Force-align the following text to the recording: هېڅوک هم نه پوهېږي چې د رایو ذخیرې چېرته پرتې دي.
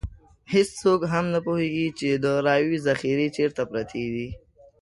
هېڅوک 0.53 1.01
هم 1.13 1.25
نه 1.33 1.39
پوهېږي 1.45 1.87
چې 1.99 2.09
د 2.23 2.25
رایو 2.45 2.83
ذخیرې 2.87 3.27
چېرته 3.37 3.61
پرتې 3.71 4.05
دي. 4.13 4.27